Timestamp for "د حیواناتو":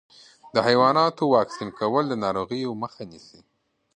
0.53-1.23